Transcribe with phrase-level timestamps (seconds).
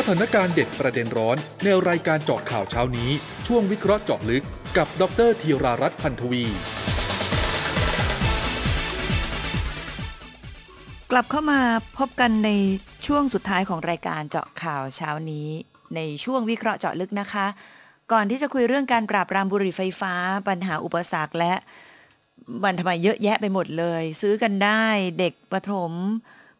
[0.00, 3.10] สถานการณ์เด็ดประเด็นร้อนในรายการเจาะข่าวเช้านี้
[3.46, 4.44] ช่วงวิเคราะห์เจาะลึก
[4.76, 6.44] กับดรธีรารัตน์พันธวี
[11.10, 11.60] กลับเข้ามา
[11.98, 12.50] พบกันใน
[13.06, 15.48] ช่วงสุดท้ายของรายการเจาะข่าวเช้านี้
[15.96, 17.46] ในช่วงวิเคราะห์เจาะลึกนะคะ
[18.12, 20.14] ก่อนที่จะคุยเรื่องการปราบปรามบุหรี่ไฟฟ้า
[20.48, 21.54] ปัญหาอุปสรรคและ
[22.62, 24.84] บันทำไมเยอะแยะไปหมดเลย ซื้อกันได้
[25.18, 25.92] เด็กประถม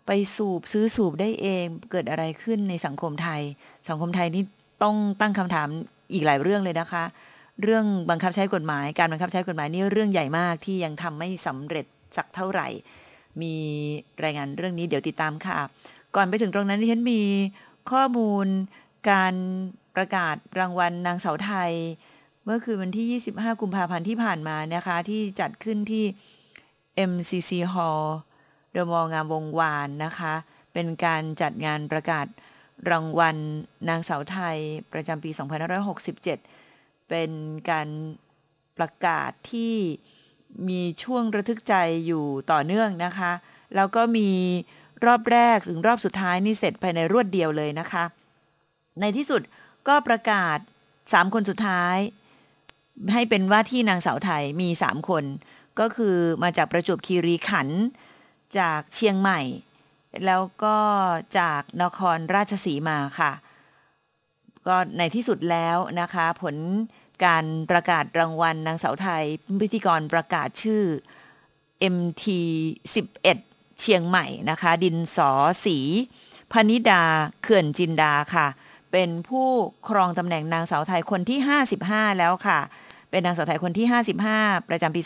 [0.07, 3.43] ไปสูบซื้อสูบได้เองเกิดอะไรขึ้นในสังคมไทย
[3.89, 4.45] สังคมไทยนี่
[4.83, 5.69] ต้องตั้งคำถาม
[6.13, 7.05] อีกหลายเรื่องเลยนะคะ
[7.63, 11.87] เรื่องบังคับใช้กฎหมาย การบังคับใช้กฎหมายนี่เรื่องใหญ่มากที่ยังทำไม่สำเร็จ
[12.17, 12.69] สักเท่าไหร่
[13.43, 13.55] มี
[14.25, 15.59] รายงานเรื่องนี้เดี๋ยวติดตามค่ะ
[16.15, 17.23] ก่อนไปถึงตรงนั้นที่ฉันมี
[17.91, 18.47] ข้อมูล
[19.11, 19.35] การ
[19.97, 21.73] ประกาศรางวัลนางสาวไทย
[22.45, 26.05] เมื่อคืนวันที่ 25 กุมภาพันธ์ที่ผ่านมานะคะ ที่จัดขึ้นที่
[27.11, 28.05] MCC Hall
[28.77, 30.35] เดอะมอลงามวงวานนะคะ
[30.73, 32.27] เป็นการจัดงานประกาศ
[32.91, 33.37] รางวัล
[33.89, 34.59] นางสาวไทย
[34.93, 35.31] ประจำปี
[35.95, 37.31] 2567 เป็น
[37.71, 37.89] การ
[38.79, 39.75] ประกาศที่
[40.69, 41.75] มีช่วงระทึกใจ
[42.07, 43.33] อยู่ต่อเนื่องนะคะ
[43.75, 44.31] แล้วก็มี
[45.05, 48.05] รอบแรกถึงรอบสุดท้ายนี่เสร็จภายในรวดเดียวเลยนะคะ
[49.01, 49.43] ในที่สุด
[49.89, 50.59] ก็ประกาศ
[50.97, 51.97] 3 คนสุดท้าย
[53.13, 55.25] ให้เป็นว่าที่นางสาวไทยมี 3 คน
[55.81, 57.83] ก็คือมาจากประจวบคีรีขันธ์
[58.59, 59.41] จากเชียงใหม่
[60.27, 60.79] แล้วก็
[61.39, 63.33] จากนครราชสีมาค่ะ
[64.67, 66.57] ก็ในที่สุดแล้วนะคะ ผล
[67.25, 69.25] การประกาศรางวัลนางสาวไทย
[69.63, 70.83] พิธีกรประกาศชื่อ
[71.95, 72.25] MT
[73.03, 75.31] 11 เชียงใหม่นะคะ ดินสอ
[75.65, 75.79] สี
[76.53, 77.03] พนิดา
[77.43, 78.47] เขื่อนจินดาค่ะ
[78.93, 79.49] เป็นผู้
[79.89, 81.39] ครองตำแหน่งนางสาวไทยคนที่
[81.79, 82.59] 55 แล้วค่ะ
[83.11, 83.87] เป็นนางสาวไทยคนที่
[84.29, 85.01] 55 ประจำปี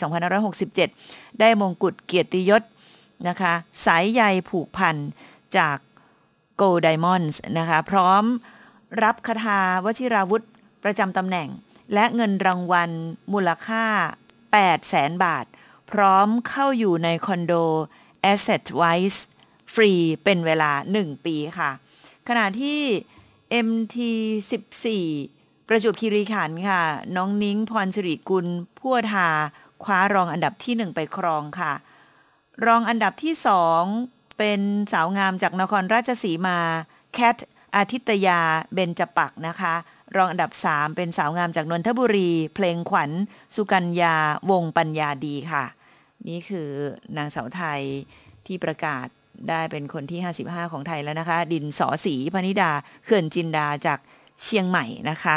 [0.67, 2.63] 2567 ได้มงกุฎเกียรติยศ
[3.27, 3.53] นะคะ
[3.85, 4.95] สายใยผูกพัน
[5.57, 5.77] จาก
[6.61, 8.23] Go Diamonds นะคะ พร้อม
[9.03, 10.45] รับคาถาวชิราวุธ
[10.83, 11.49] ประจำตำแหน่ง
[11.93, 12.91] และเงินรางวัล
[13.33, 13.85] มูลค่า
[14.39, 15.45] 8แสนบาท
[15.91, 17.53] พร้อมเข้าอยู่ในคอนโด
[18.31, 19.19] Asset Wise
[19.73, 19.91] ฟรี
[20.23, 21.71] เป็นเวลา 1 ปีค่ะ
[22.27, 22.81] ขณะที่
[23.67, 23.97] MT
[25.01, 26.81] 14 ประจวบคีรีขันธ์ค่ะ
[27.15, 29.29] น้องนิ้งพรสิริกุลพัวทา
[29.83, 31.73] คว้ารองอันดับที่ 1 ไปครองค่ะ
[32.65, 33.33] รองอันดับที่
[33.87, 34.61] 2เป็น
[34.93, 36.57] สาวงามจากนครราชสีมา
[37.13, 37.37] แคท
[37.75, 38.39] อาทิตยา
[38.73, 39.73] เบญจปักนะคะ
[40.15, 43.11] รองอันดับ 3 เป็นสาวงามจากนนทบุรี เพลงขวัญ
[43.55, 44.15] สุกัญญา
[44.51, 45.65] วงปัญญาดีค่ะ
[46.27, 46.69] นี่คือ
[47.17, 47.81] นางสาวไทย
[48.45, 49.07] ที่ประกาศ
[49.49, 52.71] ได้เป็นคนที่ 55 ของไทยแล้วนะคะ ดินสอสีพนิดา
[53.05, 53.99] เขื่อนจินดาจาก
[54.43, 55.35] เชียงใหม่นะคะ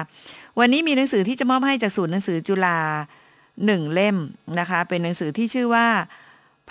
[0.59, 2.79] วันนี้มีหนังสือที่จะมอบให้จากศูนย์หนังสือจุฬา
[3.67, 4.17] หนึ่งเล่ม
[4.61, 5.87] นะคะ เป็นหนังสือที่ชื่อว่า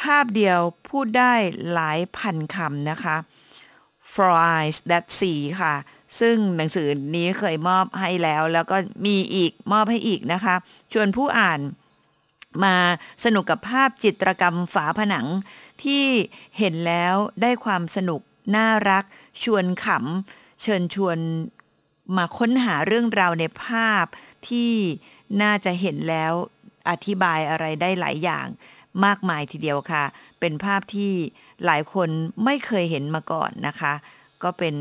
[0.01, 0.59] ภาพเดียว
[0.89, 1.33] พูดได้
[1.73, 3.15] หลายพันคำนะคะ
[4.13, 5.75] For Eyes That See ค่ะ
[6.19, 10.55] ซึ่งหนังสือนี้เคยมอบให้แล้ว แล้วก็มีอีกมอบให้อีกนะคะ
[10.93, 11.59] ชวนผู้อ่าน
[12.63, 12.75] มา
[13.23, 15.27] สนุกกับภาพจิตรกรรมฝาผนัง
[15.83, 16.03] ที่
[16.57, 18.21] เห็นแล้วได้ความสนุก
[18.55, 19.03] น่ารัก
[19.43, 21.17] ชวนขำ เชิญชวน
[22.17, 24.05] มาค้นหาเรื่องราวในภาพ
[24.47, 24.71] ที่
[25.41, 26.33] น่าจะเห็นแล้ว
[26.89, 28.47] อธิบายอะไรได้หลายอย่าง
[29.05, 30.03] มากมายทีเดียวค่ะ
[30.39, 31.11] เป็นภาพที่
[31.65, 32.09] หลายคน
[32.45, 33.93] ไม่เคยเห็นมาก่อนนะคะ
[34.43, 34.75] ก็เป็น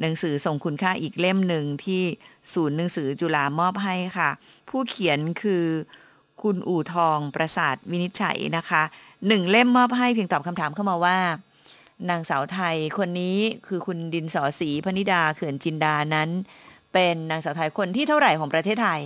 [0.00, 2.02] หนังสือส่งคุณค่าอีกเล่มหนึ่งที่
[2.52, 4.30] ศูนย์หนังสือจุฬามอบให้ค่ะ
[4.68, 5.64] ผู้เขียนคือ
[6.42, 8.82] คุณอู่ทองประสาทวินิจฉัยนะคะ
[9.28, 11.18] หนึ่งเล่มมอบให้เพียงตอบคำถามเข้ามาว่า
[12.10, 16.28] นางสาวไทยคนนี้คือคุณดินสอสีพนิดาเขื่อนจินดานั้น
[16.92, 19.00] เป็นนางสาวไทยคนที่เท่าไหร่ของประเทศไทย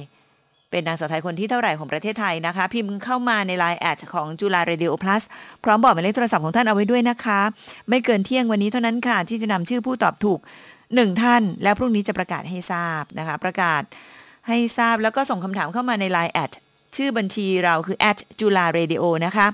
[0.72, 5.22] เป็นนางสาวไทยคนที่เท่าไหร่ของประเทศไทยนะคะ พิมพ์เข้ามาในไลน์ at ของจุฬา Radio Plus
[5.64, 7.40] พร้อมบอกหมายเลขโทรศัพท์ของท่านเอาไว้ด้วยนะคะ
[7.88, 10.38] ไม่เกินเที่ยงวันนี้เท่านั้นค่ะ ที่จะนำชื่อผู้ตอบถูก
[10.94, 13.82] หนึ่งท่าน แล้วพรุ่งนี้จะประกาศให้ทราบนะคะ ประกาศ
[14.48, 16.50] ให้ทราบแล้วก็ส่งคำถามเข้ามาในไลน์แอด
[16.96, 19.46] ชื่อบัญชีเราคือ at จุฬาเรดิโอนะคะ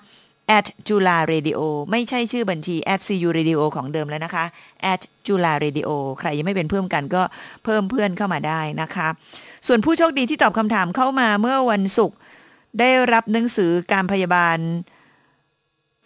[0.57, 1.61] at จุฬาเรดิโอ
[1.91, 4.45] ไม่ใช่ชื่อบัญชี at cu radio ของเดิมแล้วนะคะ
[4.93, 7.23] at จุฬาเรดิโอใครยังไม่เป็นเพื่อนกันก็
[7.65, 9.09] เพิ่มเพื่อนเข้ามาได้นะคะ
[9.67, 12.17] ส่วนผู้โชคดีที่ตอบคำถามเข้ามาเมื่อวันศุกร์
[12.81, 14.59] ได้รับหนังสือการพยาบาล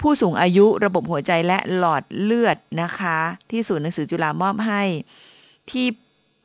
[0.00, 3.19] ผู้สูงอายุระบบหัวใจและหลอดเลือดนะคะ
[3.50, 4.82] ที่ศูนย์หนังสือจุฬามอบให้
[5.70, 5.87] ที่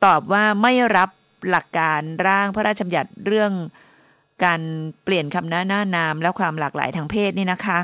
[0.04, 1.10] ตอบว่าไม่รับ
[1.50, 3.52] หลักการร่างพระราชบัญญัติเรื่อง
[4.44, 4.60] การ
[5.04, 7.78] เปลี่ยนคำหน้าหน้านาม และความหลากหลายทางเพศนี่นะคะ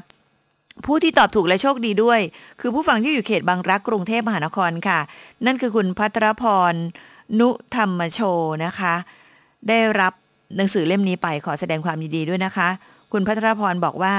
[0.87, 2.21] ผู้ที่ตอบถูกและโชคดีด้วย
[2.61, 5.01] คือผู้ฟังที่อยู่เขตบางรักกรุงเทพมหานครค่ะ
[5.47, 6.75] นั่นคือคุณพัทรพร
[7.41, 8.21] นุธรรมโช
[8.65, 8.95] นะคะ
[9.69, 10.12] ได้รับ
[10.56, 12.69] หนังสือเล่มนี้ไปขอแสดงความยินดีด้วยนะคะ
[13.12, 14.17] คุณพัทรพรบอกว่า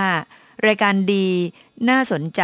[0.67, 1.27] รายการดี
[1.89, 2.41] น่าสนใจ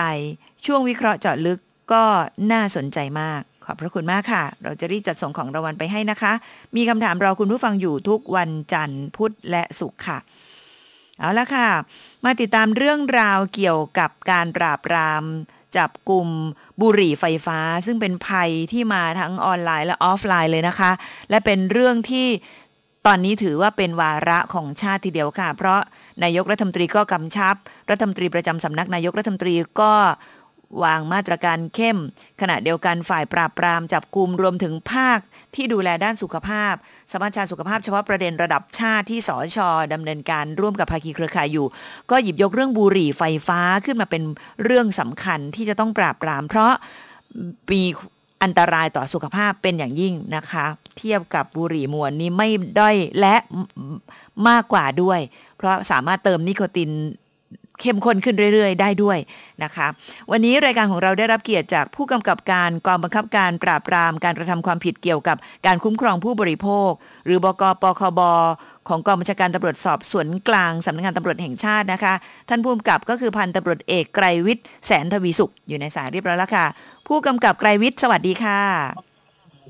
[0.65, 1.59] ช่วงวิเคราะห์เจาะลึก
[1.93, 2.03] ก็
[2.51, 6.33] น่าสนใจมาก ขอบพระคุณมากค่ะ เราจะรีบจัดส่งของรางวัลไปให้นะคะ
[6.75, 10.17] มีคำถามรอคุณผู้ฟังอยู่ทุกวันจันทร์พุธและศุกร์ค่ะ
[11.19, 11.67] เอาละค่ะ
[12.25, 15.23] มาติดตามเรื่องราวเกี่ยวกับการปราบปราม
[15.77, 16.27] จับกลุ่ม
[16.81, 20.91] บุหรี่ไฟฟ้า ซึ่งเป็นภัยที่มาทั้งออนไลน์และออฟไลน์เลยนะคะ
[21.29, 22.27] และเป็นเรื่องที่
[23.07, 25.79] ตอนนี้ถือว่าเป็นวาระของชาติทีเดียวค่ะ เพราะ
[26.23, 27.55] นายกรัฐมนตรีก็กำชับ
[27.89, 29.93] รัฐมนตรีประจำสำนักนายกรัฐมนตรีก็
[30.83, 31.97] วางมาตรการเข้ม
[32.41, 35.19] ขณะเดียวกันฝ่ายปราบปรามจับกลุ่มรวมถึงภาค
[35.55, 36.73] ที่ดูแลด้านสุขภาพ
[37.11, 41.65] สมัชชาสุขภาพเฉพาะประเด็นระดับชาติที่สอชอดำเนินการร่วมกับภาคีเครือข่ายอยู่
[42.11, 44.23] ก็หยิบยกเรื่องบุหรี่ไฟฟ้าขึ้นมาเป็น
[44.63, 46.71] เรื่องสำคัญที่จะต้องปราบปราม เพราะ
[47.71, 47.83] มี
[48.43, 50.65] อันตรายต่อสุขภาพเป็นอย่างยิ่งนะคะ
[50.97, 53.35] เทียบกับบุหรี่มวนนี้ไม่ด้อยและ
[54.47, 55.19] มากกว่าด้วย
[55.57, 56.91] เพราะสามารถเติมนิโคติน
[57.81, 59.17] เข้มข้นขึ้นเรื่อยๆ ได้ด้วย
[59.63, 59.87] นะคะ
[60.31, 66.91] วันนี้รายการของเราได้รับเกียรติจากผู้กำกับการกองบังคับการปราบปรามการกระทำความผิดเกี่ยวกับการคุ้มครองผู้บริโภค
[67.25, 68.21] หรือบกปคบ
[68.87, 72.13] ของกองบัญชาการตำรวจสอบสวนกลางสำนักงานตำรวจแห่งชาตินะคะ
[72.49, 76.65] ท่านผู้กำกับก็คือพันตำรวจเอกไกรวิทย์แสนทวีสุขอยู่ในสายเรียบร้อยแล้วค่ะ
[77.07, 78.61] ผู้กำกับไกรวิทย์สวัสดีค่ะ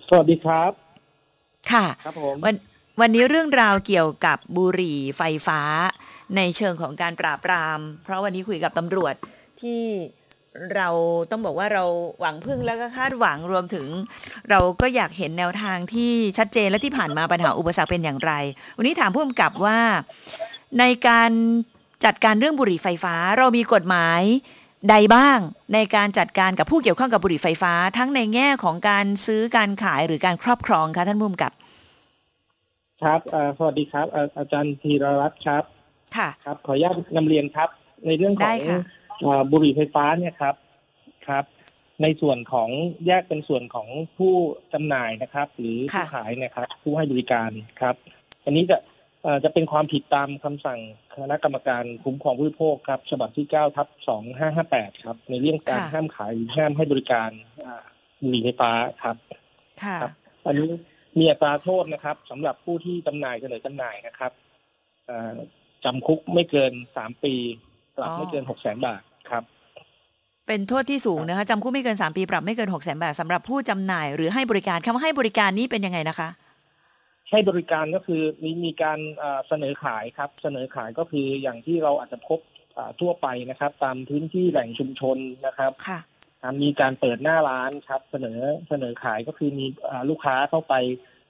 [0.10, 0.72] สวัสดีครับ
[1.72, 2.56] ค่ะครับผมวัน
[3.02, 5.62] วันนี้เรื่องราวเกี่ยวกับบุหรี่ไฟฟ้า
[6.38, 9.16] ในเชิงของการปราบปราม เพราะวันนี้คุยกับตำรวจ
[9.62, 9.82] ที่
[10.76, 10.90] เรา
[11.32, 11.84] ต้องบอกว่าเรา
[12.20, 13.88] หวังพึ่งแล้วก็คาดหวังรวมถึง
[14.50, 18.32] เราก็อยากเห็นแนวทางที่ชัดเจนและที่ผ่านมาปัญหาอุปสรรคเป็นอย่างไร
[18.78, 19.80] วันนี้ถามผู้กำกับว่า
[20.80, 21.32] ในการ
[22.06, 24.22] จัดการเรื่องบุหรี่ไฟฟ้า เรามีกฎหมาย
[24.90, 25.38] ใดบ้าง
[25.74, 31.52] ในการจัดการกับผู้เกี่ยวข้องกับบุหรี่ไฟฟ้า ทั้งในแง่ของการซื้อการขายหรือการครอบครองคะท่านผู้กำกับ
[33.02, 33.20] ครับ
[33.58, 34.08] สวัสดีครับ
[34.38, 35.64] อาจารย์ธีรรัตน์ครับ
[36.18, 37.70] ค่ะ ครับ ขออนุญาตนำเรียนครับ
[38.08, 38.80] ในเรื่องขได้องค่ะ
[39.22, 40.56] เอ่อบุหรี่ไฟฟ้าเนี่ยครับ
[41.28, 41.46] ครับ
[42.02, 42.70] ในส่วนของ
[43.08, 43.88] แยกเป็นส่วนของ
[44.18, 44.34] ผู้
[44.74, 47.96] จำหน่ายนะครับ หรือผู้ขายนะครับ ผู้ให้บริการครับ
[48.46, 48.78] อันนี้จะ
[49.24, 50.80] เอ่อจะเป็นความผิดตามคำสั่ง
[51.14, 53.88] คณะกรรมการคุ้มครองผู้บริโภคครับฉบับที่9ทับ
[54.46, 57.30] 2558 ครับ ในเรื่องการห้ามขายหรือห้ามให้บริการ
[57.66, 57.84] อ่า
[58.22, 58.72] บุหรี่ไฟฟ้า
[59.04, 59.16] ครับ
[59.84, 60.12] ค่ะครับ
[60.46, 60.70] อันนี้
[61.20, 64.32] มีอัตราโทษนะครับสำหรับผู้ที่จำหน่ายเสนอจำหน่ายนะครับ
[65.08, 65.38] เอ่อ
[65.86, 67.34] จำคุกไม่เกินสามปี
[67.96, 69.44] ปรับอ๋อไม่เกินหกแสนบาทครับ
[70.48, 76.30] เป็นโทษที่สูงนะคะจำคุกไม่เกิน 3 ปีปรับไม่เกิน6 0 0 0 0บาทสำหรับผู้จำหน่าย หรือให้บริการคำว่าให้บริการนี้เป็นยังไงนะคะ
[77.32, 82.40] ให้บริการก็คือมีมีการเอ่อเสนอขายครับ เสนอขายก็คืออย่างที่เราอาจจะพบ
[82.78, 86.00] อ่าทั่วไปนะครับ ตามพื้นที่แหล่งชุมชนนะครับค่ะ
[86.42, 88.40] อ่ามีการเปิดหน้าร้านครับ เสนอ
[88.70, 90.74] เสนอขายก็คือมีอ่าลูกค้าเข้าไป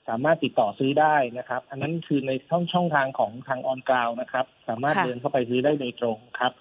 [0.10, 6.54] สามารถติดต่อซื้อได้นะครับ อันนั้นคือในช่องช่องทางของทางออนกราวนะครับ สามารถค่ะเดินเข้าไปซื้อได้โดยตรงครับ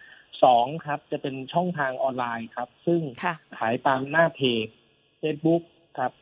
[0.45, 4.67] สองครับจะเป็นช่องทางออนไลน์ครับ ซึ่งค่ะขายตามหน้าเพจ
[5.23, 5.63] Facebook
[5.99, 6.13] ครับ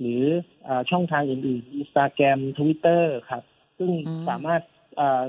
[0.00, 0.24] หรือ
[0.66, 3.42] อาช่องทางอื่นๆ Instagram Twitter ครับ
[3.78, 4.62] ซึ่งอืมสามารถ
[5.00, 5.22] อ่า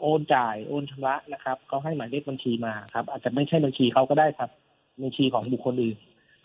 [0.00, 4.50] โอนจ่ายโอนชำระนะครับเขาให้หมายเลขบัญชีมาครับ อาจจะไม่ใช่บัญชีเขาก็ได้ครับ
[5.02, 5.98] บัญชีของบุคคลอื่น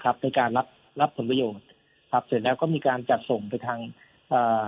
[0.04, 0.68] ครับ ในการรับ
[1.02, 1.67] รับผลประโยชน์
[2.12, 3.80] ครับ เสร็จแล้วก็มีการจัดส่งไปทาง
[4.33, 4.65] อ่า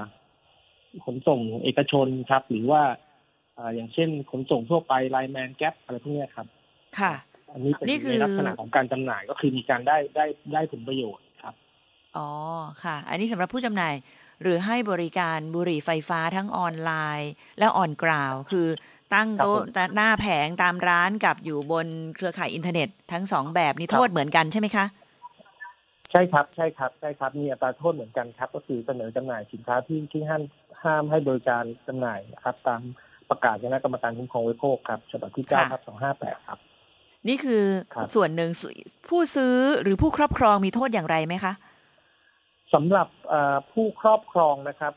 [1.05, 2.81] ขนส่งเอกชนครับ หรือว่า
[3.57, 6.47] อ่าอย่างเช่นขนส่งทั่วไปไลแมนแก๊ปอะไรพวกเนี้ยครับ
[6.99, 7.13] ค่ะ
[7.53, 11.55] อันนี้เป็นนี่คือในลักษณะของการจำหน่ายก็คือมีการได้ได้ได้ผลประโยชน์ครับ
[12.17, 12.29] อ๋อ
[12.83, 13.95] ค่ะ อันนี้สำหรับผู้จำหน่าย
[14.41, 18.67] หรือให้บริการบุหรี่ไฟฟ้าทั้งออนไลน์ และออนกราวคือ
[19.13, 24.85] ตั้งโต๊ะครับผมหน้าแผงตามร้านกับอยู่บนเครือข่ายอินเทอร์เน็ตทั้งสองแบบนี้ครับโทษเหมือนกันใช่ไหมคะ
[26.11, 30.43] ใช่ครับใช่ครับใช่ครับมีอัตราโทษเหมือนกันครับ ก็คือเสนอจำหน่ายสินค้าที่ที่ห้าม
[30.83, 32.81] ห้ามให้บริการจำหน่ายนะครับ ตาม
[33.29, 36.59] ประกาศคณะกรรมการคุ้มครองผู้บริโภคครับฉบับที่เก้าค่ะทับสองห้าแปดครับ
[37.27, 37.63] นี่คือ
[37.95, 38.73] ครับส่วนหนึ่งส่วน
[39.09, 41.53] ผู้ซื้อหรือผู้ครอบครองมีโทษอย่างไรไหมคะ
[42.73, 44.93] สำหรับเอ่อผู้ครอบครองนะครับ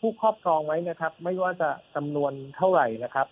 [0.00, 3.26] ผู้ครอบครองไว้นะครับ ไม่ว่าจะจำนวนเท่าไหร่นะครับ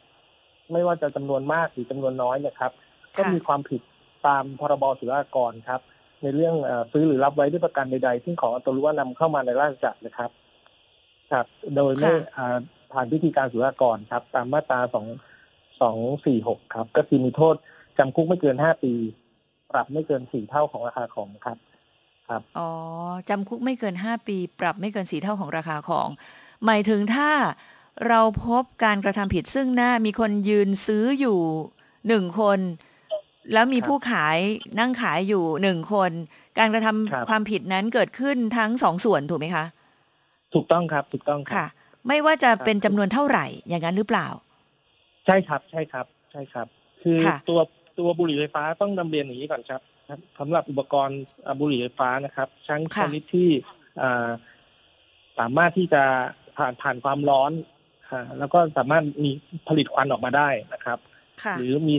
[0.73, 2.73] ไม่ว่าจะจำนวนมากหรือจำนวนน้อยนะครับ
[3.16, 3.82] ก็มีความผิด
[4.26, 5.80] ตามพรบศุลกากรครับ
[6.23, 10.30] ในเรื่องเออซื้อหรือรับไว้ด้วยประกันใดๆซึ่งของอัตรู้ว่านำเข้ามาในราชจักรนะครับ
[11.32, 11.46] ครับ
[11.76, 12.58] โดยไม่ค่ะอ่า
[12.92, 15.06] ผ่านพิธีการศุลกากรครับ ตามมาตราสอง
[15.80, 15.96] สอง
[16.26, 17.54] สี่หกครับ ก็คือมีโทษ
[17.99, 18.92] จำคุกไม่เกินห้าปี
[19.73, 21.58] ปรับไม่เกินสี่เท่าของราคาของครับ
[22.28, 22.70] ครับ อ๋อ
[23.28, 26.08] จำคุกไม่เกิน5ปี ปรับไม่เกินสีเท่าของราคาของ
[26.64, 27.30] หมายถึงถ้า
[28.08, 31.38] เราพบการกระทำผิดซึ่งหน้ามีคนยืนซื้ออยู่
[32.08, 32.58] หนึ่งคน
[33.53, 34.38] แล้วมีครับผู้ขาย
[34.81, 36.11] นั่งขายอยู่หนึ่งคน
[36.59, 39.65] การกระทำครับความผิดนั้นเกิดขึ้นทั้งสองส่วนถูกไหมคะ
[40.55, 41.67] ถูกต้องครับ ถูกต้องครับค่ะ
[42.09, 44.26] ไม่ว่าจะเป็นจำนวนเท่าไหร่ อย่างนั้นหรือเปล่า
[45.26, 46.67] ใช่ครับ ใช่ครับ ใช่ครับ
[47.03, 47.61] คือค่ะตัว
[47.99, 49.81] ตัวบุหรี่ไฟฟ้าต้องนำเรียนอย่างนี้ก่อนครับ
[50.38, 51.21] สำหรับอุปกรณ์
[51.61, 53.49] บุหรี่ไฟฟ้านะครับชั้นชนิดที่
[55.38, 56.03] สามารถที่จะ
[56.57, 57.53] ผ่านผ่านความร้อน
[58.38, 59.31] แล้วก็สามารถมี
[59.69, 60.99] ผลิตควันออกมาได้นะครับ
[61.59, 61.95] หรือมี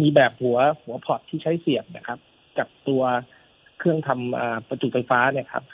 [0.00, 2.18] มีแบบหัวหัวพอร์ตที่ใช้เสียบนะครับ
[2.58, 3.02] กับตัว
[3.78, 5.64] เครื่องทำประจุไฟฟ้าเนี่ยครับ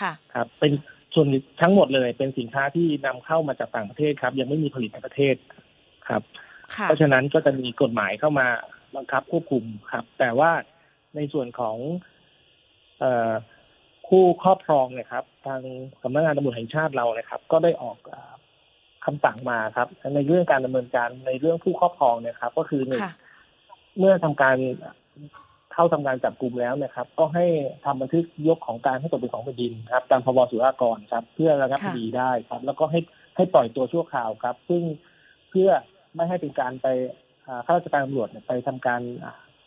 [0.00, 0.72] ค่ะครับ เป็น
[1.14, 1.26] ส่วน
[1.60, 5.34] ทั้งหมดเลยเป็นสินค้าที่นำเข้ามาจากต่างประเทศครับ ยังไม่มีผลิตในประเทศ
[6.08, 6.22] ครับ
[6.82, 8.46] เพราะฉะนั้นก็จะมีกฎหมายเข้ามา
[8.96, 10.52] บังคับควบคุมครับ แต่ว่า
[11.16, 11.76] ในส่วนของ
[13.00, 13.04] เอ
[14.08, 15.60] ผู้ครอบครองเนี่ยครับ ทาง
[16.02, 17.98] สำนักงานตำรวจแห่งชาติเรานะครับ ก็ได้ออก
[19.04, 23.02] คำสั่งมาครับ ในเรื่องการดำเนินการในเรื่องผู้ครอบครองเนี่ยครับ ก็คือหนึ่ง
[23.98, 24.56] เมื่อทำการ
[25.72, 27.46] เข้าทำการจับกลุ่มแล้วนะครับ ก็ให้
[27.84, 33.00] ทำบันทึกยกของการให้ตกเป็นของแผ่นดินครับตามพบสุรากรครับ เพื่อระงับคดีได้ครับ แล้วก็ให้
[33.36, 34.82] ให้ปล่อยตัวชั่วคราวครับ ซึ่ง
[35.50, 35.68] เพื่อ
[36.14, 36.86] ไม่ให้เป็นการไป
[37.66, 39.00] ข้าราชการตำรวจไปทำการ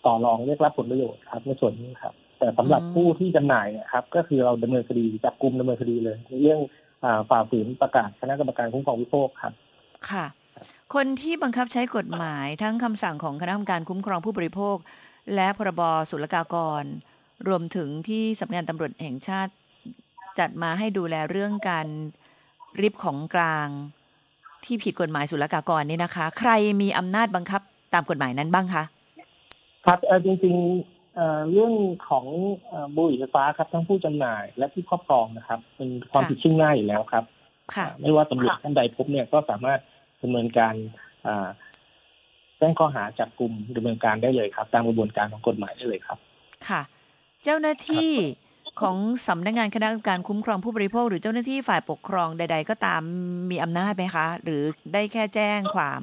[0.05, 6.59] ต่อรองเรียกรับผลประโยชน์ครับในส่วนนี้ครับ แต่สำหรับผู้ที่จำหน่ายเนี่ยครับ ก็คือเราดำเนินคดีจับกลุ่มดำเนินคดีเลยในเรื่อง
[7.29, 9.53] ฝ่าฝืนประกาศคณะกรรมการคุ้มครองวิโภคครับ
[10.09, 10.25] ค่ะ
[10.93, 14.75] คนที่บังคับใช้กฎหมายทั้งคำสั่งของคณะกรรมการคุ้มครองผู้บริโภค
[15.35, 16.83] และพรบศุลกากร
[17.47, 19.53] รวมถึงที่สำนักงานตำรวจแห่งชาติ
[20.39, 21.87] จัดมาให้ดูแลเรื่องการ
[22.81, 23.67] ริบของกลาง
[24.65, 27.61] ที่ผิดกฎหมายศุลกากรนี่นะคะ ใครมีอำนาจบังคับ
[27.93, 28.83] ตามกฎหมายนั้นบ้างคะ
[29.85, 30.94] ครับจริงๆ
[31.51, 31.73] เรื่อง
[32.09, 32.25] ของ
[32.95, 37.23] บุหรี่ไฟฟ้าครับทั้งผู้จำหน่ายและผู้ครอบครองนะครับ เป็นความผิดซึ่งหน้าอยู่แล้วครับ
[38.01, 39.79] ไม่ว่าตำรวจท่านใดพบเนี่ยก็สามารถ
[40.21, 40.73] ดำเนินการ
[42.57, 46.17] แจ้งข้อหาจับกลุ่มดำเนินการได้เลยครับ ตามกระบวนการของกฎหมายได้เลยครับ
[46.67, 46.81] ค่ะ
[47.43, 48.11] เจ้าหน้าที่
[48.81, 53.01] ของสำนักงานคณะกรรมการคุ้มครองผู้บริโภค หรือเจ้าหน้าที่ฝ่ายปกครองใด ๆ ก็ตาม
[53.51, 55.99] มีอำนาจไหมคะ หรือได้แค่แจ้งความ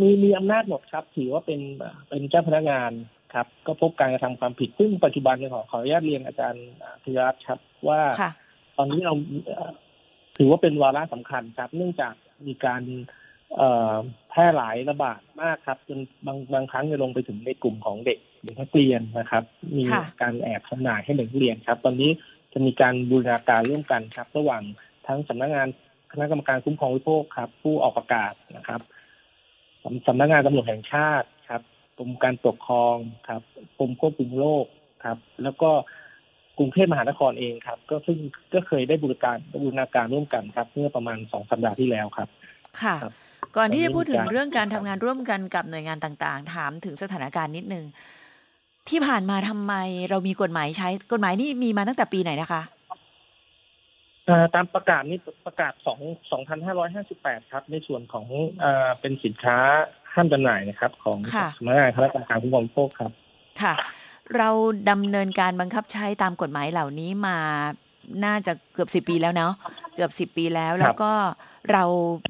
[0.00, 1.60] มีมีอำนาจหมดครับ ถือว่าเป็น
[2.08, 2.90] เป็นเจ้าพนักงาน
[3.34, 6.66] ครับ ก็พบการกระทำความผิดซึ่งปัจจุบันเนี่ยขอขออนุญาตเรียนอาจารย์
[7.04, 7.58] ธีรัตน์ครับ
[7.88, 8.00] ว่า
[8.76, 9.14] ตอนนี้เรา
[10.36, 12.14] ถือว่าเป็นวาระสำคัญครับ เนื่องจาก
[12.46, 12.82] มีการ
[14.30, 19.44] แพร่หลายระบาดมากครับจนบางบางครั้งจะลงไปถึงในกลุ่มของเด็กเด็กนักเรียนนะครับ
[19.76, 19.84] มี
[20.22, 22.10] การแอบจำหน่ายให้เด็กเรียนครับ ตอนนี้
[22.52, 24.62] จะมีการบูรณาการร่วมกันครับ ระหว่าง
[25.06, 25.68] ทั้งสำนักงาน
[26.12, 28.80] คณะกรรมการคุ้มครองวิโภคครับ ผู้ออกประกาศนะครับ
[30.06, 31.37] สำนักงานตำรวจแห่งชาติครับ
[31.98, 32.96] กรมการปกครอง
[33.28, 33.42] ครับ
[33.78, 34.64] กรมควบคุมโรค
[35.04, 35.70] ครับ แล้วก็
[36.58, 38.18] กรุงเทพมหานครเองครับ ก็ซึ่ง
[38.54, 42.28] ก็เคยได้บริการบูรณาการร่วมกันครับ เมื่อประมาณสองสัปดาห์ที่แล้วครับ
[42.82, 42.96] ค่ะ
[43.56, 47.84] ก่อนที่จะพูดถึงเรื่องการทำงานร่วมกันกับหน่วยงานต่างๆ ถามถึงสถานการณ์นิดนึง
[48.88, 49.74] ที่ผ่านมาทำไม
[50.10, 52.62] เรามีกฎหมายใช้กฎหมายนี่มีมาตั้งแต่ปีไหนนะคะ
[54.54, 56.00] ตามประกาศนี้ประกาศสอง
[56.30, 58.26] สองพันห้าร้อยห้าสิบแปดครับ ในส่วนของ
[58.62, 58.66] อ
[59.00, 59.58] เป็นสินค้า
[60.14, 61.18] ห้ามจำหน่ายนะครับ ของ
[61.56, 63.10] สำนักงานคณะกรรมการคุ้มครองผู้บริโภคครับ
[63.62, 63.74] ค่ะ
[64.36, 64.48] เรา
[64.90, 67.38] ดำเนินการบังคับใช้ตามกฎหมายเหล่านี้มา
[68.24, 69.52] น่าจะเกือบสิบปีแล้วเนาะ
[69.94, 71.12] เกือบสิบปีแล้วแล้วก็
[71.72, 71.84] เรา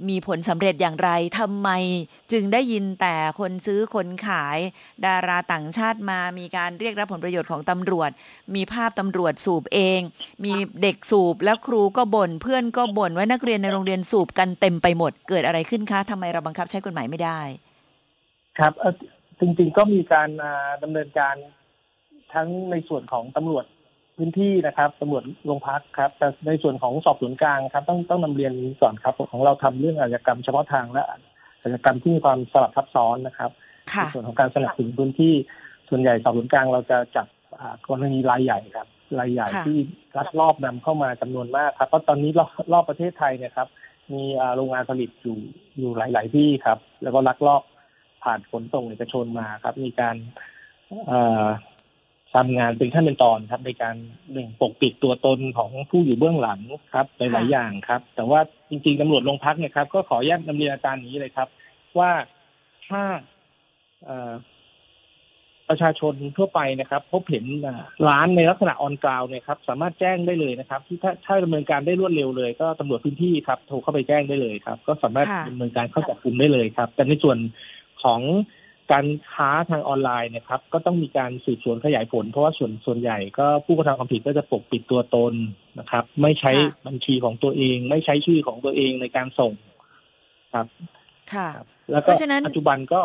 [0.08, 1.70] มีผลสำเร็จอย่างไรทำไม
[2.32, 4.58] จึงได้ยินแต่คนซื้อคนขาย
[5.06, 8.10] ดาราต่างชาติมา มีการเรียกรับผลประโยชน์ของตำรวจ
[8.54, 10.00] มีภาพตำรวจสูบเอง
[10.44, 17.40] มีเด็กสูบแล้วครูก็บน่นเพื่อนก็บ่นว่านักเรียนในโรงเรียนสูบกันเต็มไปหมด เกิดอะไรขึ้นคะทำไมเราบังคับใช้กฎหมายไม่ได้
[18.60, 18.72] ครับ
[19.40, 20.28] จริงๆก็มีการ
[20.82, 21.36] ดำเนินการ
[22.34, 23.64] ทั้งในส่วนของตำรวจ
[24.16, 33.50] พื้นที่นะครับตำรวจโรงพักครับ แต่ในส่วนของสอบสวนกลางครับ ต้องต้องนำเรียนก่อนครับ ของเราทำเรื่องอาชญากรรมเฉพาะทางและอาชญากรรมที่มีความสลับซับซ้อนนะครับ
[33.94, 35.34] ในส่วนของการสนับสนุนพื้นที่
[35.88, 37.26] ส่วนใหญ่สอบสวนกลางเราจะจับ
[37.86, 38.88] กรณีรายใหญ่ครับ
[39.20, 39.76] รายใหญ่ที่
[40.18, 43.68] ลักลอบนำเข้ามาจำนวนมากครับเพราะตอนนี้รอบรอบประเทศไทยเนี่ยครับ
[44.12, 44.22] มี
[44.56, 45.38] โรงงานผลิตอยู่
[45.78, 47.62] อยู่หลาย ๆ ที่ครับ แล้วก็ลักลอบ
[48.24, 50.16] ผ่านขนส่งเอกชนมาครับ มีการ
[52.34, 53.94] ทำงานเป็นขั้นเป็นตอนครับ ในการ
[54.32, 56.60] หนึ่งปกปิดตัวตนของผู้อยู่เบื้องหลัง
[56.94, 61.48] ครับหลายๆอย่างครับ แต่ว่าจริงๆตำรวจโรงพักเนี่ยครับ ก็ขอแยกดำเนินอาการนี้เลยครับ
[61.98, 62.10] ว่า
[62.88, 63.02] ถ้า
[65.68, 67.44] ประชาชนทั่วไปนะครับ พบเห็น
[68.08, 77.38] ร้านในลักษณะออนกราวเนี่ยครับ สามารถแจ้งได้เลยนะครับ ที่ถ้าถ้าดำเนินการได้รวดเร็วเลย ก็ตำรวจพื้นที่ครับโทรเข้าไปแจ้งได้เลยครับ ก็สามารถดำเนินการเข้าจับกลุ่มได้เลยครับ แต่ในส่วน
[78.02, 78.20] ของ
[78.92, 85.34] การค้าทางออนไลน์นะครับ ก็ต้องมีการสืบสวนขยายผล เพราะว่าส่วนส่วนใหญ่ก็ผู้กระทำความผิดก็จะปกปิดตัวตน
[85.80, 86.52] นะครับ ไม่ใช้
[86.86, 89.52] บัญชีของตัวเอง ไม่ใช้ชื่อของตัวเองในการส่ง
[90.54, 90.66] ครับ
[91.34, 91.48] ค่ะ
[91.92, 92.10] แล้วก็
[92.48, 93.00] ปัจจุบันก็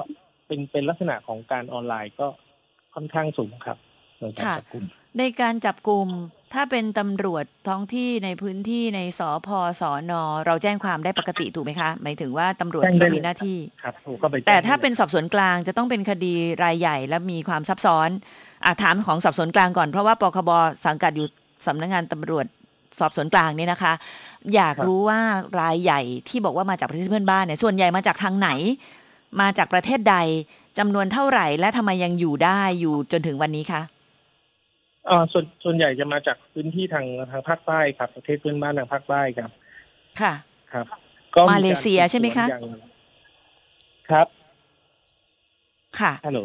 [0.48, 2.28] เป็นเป็นลักษณะของการออนไลน์ก็
[2.96, 3.78] ค่อนข้างสูงครับ
[4.24, 4.84] ในในการจับกลุ่ม
[5.20, 6.08] ในการจับกลุ่ม
[6.54, 9.50] ถ้าเป็นตำรวจท้องที่ในพื้นที่ในสพ
[9.82, 12.84] สอนอเราแจ้งความได้ปกติถูกไหมคะ หมายถึงว่าตำรวจ
[13.16, 18.10] มีหน้าที่ครับก็ไปแต่ถ้าเป็นสอบสวนกลางจะต้องเป็นคดีรายใหญ่และมีความซับซ้อน
[18.66, 20.52] อาถามของสอบสวนกลางก่อนเพราะว่าปคบ
[20.86, 21.28] สังกัดอยู่
[21.66, 22.46] สำนักงานตำรวจ
[23.00, 23.94] สอบสวนกลางนี่นะคะ
[24.56, 25.20] อยากรู้ว่า
[25.62, 28.50] รายใหญ่ที่บอกว่ามาจากประเทศเพื่อนบ้านเนี่ยส่วนใหญ่มาจากทางไหน
[29.42, 30.16] มาจากประเทศใด
[30.80, 33.82] จำนวนเท่าไหร่ และทำไมยังอยู่ได้อยู่จนถึงวันนี้คะ
[35.10, 39.52] อ่าส่วนส่วนใหญ่จะมาจากพื้นที่ทางทางภาคใต้ครับ ประเทศเพื่อนบ้านทางภาคใต้ครับ
[40.22, 40.34] ค่ะ
[40.74, 40.86] ครับ
[41.36, 42.46] ก็มาเลเซียใช่ไหมคะ
[44.10, 44.28] ครับ
[46.00, 46.40] ค่ะฮัลโหล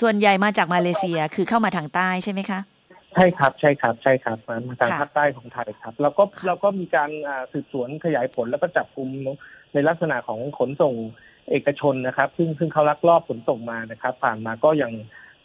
[0.00, 2.60] ส่วนใหญ่มาจากมาเลเซียคือเข้ามาทางใต้ใช่ไหมคะ
[3.14, 7.10] ใช่ครับใช่ครับใช่ครับมาทางภาคใต้ของไทยครับ แล้วก็เราก็มีการ
[7.52, 9.08] สืบสวนขยายผลแล้วก็จับกลุ่ม
[9.74, 10.94] ในลักษณะของขนส่ง
[11.50, 14.92] เอกชนนะครับ ซึ่งซึ่งเขาลักลอบขนส่งมานะครับ ผ่านมาก็ยัง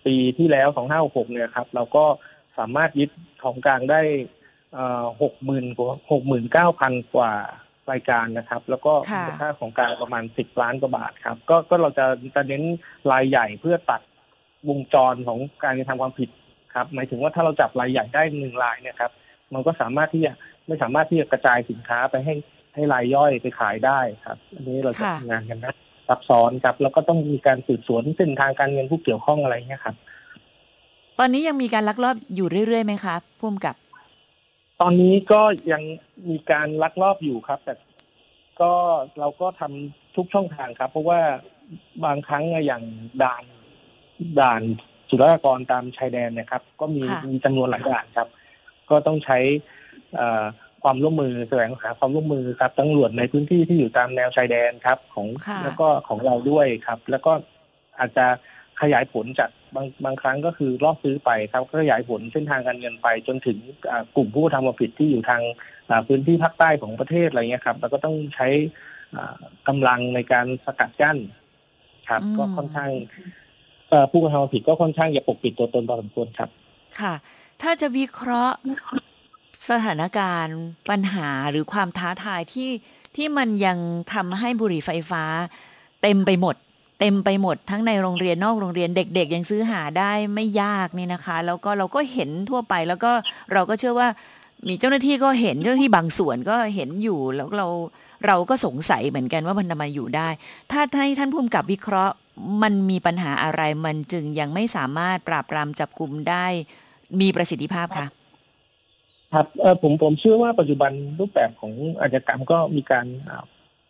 [0.05, 2.05] ปีที่แล้วของห้าหกเนี่ยครับ เราก็
[2.57, 3.09] สามารถยึด
[3.43, 4.01] ของกลางได้
[5.21, 7.31] หกหมื่นกว่าหกหมื่นเก้าพันกว่า
[7.91, 12.05] รายการนะครับ แล้วก็มูลค่าของกลางประมาณสิบล้านกว่าบาทครับ ก็ก็เราจะ
[12.35, 12.63] จะเน้น
[13.11, 14.01] รายใหญ่เพื่อตัด
[14.69, 16.29] วงจรของการกระทำความผิด
[16.75, 19.11] ครับ หมายถึงว่าถ้าเราจับรายใหญ่ได้หนึ่งรายเนี่ยครับ
[19.53, 20.33] มันก็สามารถที่จะ
[20.67, 22.35] ไม่สามารถที่จะกระจายสินค้าไปให้
[22.73, 25.73] ให้รายย่อยไปขายได้ครับ อันนี้เราจะทำงานกันนะ
[26.07, 29.95] ซับซ้อนครับ แล้วก็ต้องมีการสืบสวนเส้นทางการเงินผู้เกี่ยวข้องอะไรเงี้ยครับ
[31.19, 33.75] ตอนนี้ยังมีการลักลอบอยู่เรื่อยๆไหมครับพุ่มกับ
[34.81, 35.41] ตอนนี้ก็
[35.71, 35.83] ยัง
[36.29, 37.73] มีการลักลอบอยู่ครับ แต่
[38.61, 38.71] ก็
[39.19, 41.19] เราก็ทำทุกช่องทางครับ เพราะว่า
[42.05, 42.83] บางครั้งอย่าง
[43.23, 43.43] ด่าน
[44.39, 44.61] ด่าน
[45.09, 48.27] สุรากรตามชายแดนนะครับ ก็มีมีจำนวนหลายด่านครับ
[48.89, 49.37] ก็ต้องใช้
[50.83, 55.27] ความร่วมมือแสวงหาความร่วมมือครับตำรวจในพื้นที่ที่อยู่ตามแนวชายแดนครับของ
[55.63, 57.31] แล้วก็ของเราด้วยครับ แล้วก็
[57.99, 58.25] อาจจะ
[58.81, 63.57] ขยายผลจากบางบางครั้งก็คือรอบซื้อไปครับก็ขยายผลเส้นทางการเงินไป จนถึง
[64.15, 65.41] กลุ่มผู้ทำความผิดที่อยู่ทาง
[66.07, 68.47] พื้นที่ภาคใต้ของประเทศอะไรเงี้ยครับ แล้วก็ต้องใช้
[69.67, 71.17] กำลังในการสกัดกั้น
[72.09, 72.91] ครับ ก็ค่อนข้าง
[74.11, 76.49] ผู้กระทำความผิดก็ค่อนข้างจะปกปิดตัวตนพอสมควรครับ
[76.99, 77.13] ค่ะ
[77.61, 78.57] ถ้าจะวิเคราะห์
[79.69, 80.59] สถานการณ์
[80.89, 82.71] ปัญหาหรือความท้าทายที่
[83.15, 83.77] ที่มันยัง
[84.13, 85.23] ทำให้บุหรี่ไฟฟ้า
[86.01, 86.55] เต็มไปหมด
[86.99, 93.11] เต็มไปหมด ทั้งในโรงเรียนนอกโรงเรียนเด็ก ๆ ยังซื้อหาได้ไม่ยากนี่นะคะ แล้วก็เราก็เห็นทั่วไปแล้วก็
[93.53, 94.07] เราก็เชื่อว่า
[94.67, 97.67] มีเจ้าหน้าที่ก็เห็นเจ้าหน้าที่บางส่วนก็เห็นอยู่แล้วเรา
[98.27, 100.27] เราก็สงสัยเหมือนกันว่ามันทำไมอยู่ได้
[100.71, 102.15] ถ้าให้ท่านผู้กำกับวิเคราะห์
[102.63, 106.45] มันมีปัญหาอะไรมันจึงยังไม่สามารถปราบปรามจับกลุ่มได้
[107.19, 108.07] มีประสิทธิภาพคะ
[109.33, 113.05] ครับเออผมผมเชื่อว่าปัจจุบันรูปแบบของอาชญากรรมก็มีการ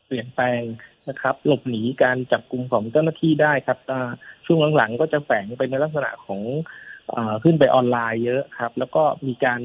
[0.08, 0.62] เปลี่ยนแปลง
[1.10, 3.78] นะครับ หลบหนีการจับกลุ่มของเจ้าหน้าที่ได้ครับ
[4.46, 6.42] ช่วงหลังๆก็จะแฝงไปในลักษณะของ
[7.14, 9.60] อขึ้นไปออนไลน์เยอะครับ แล้วก็มีการ